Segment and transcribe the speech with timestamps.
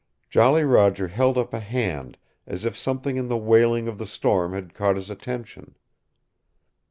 [0.31, 2.17] Jolly Roger held up a hand,
[2.47, 5.75] as if something in the wailing of the storm had caught his attention.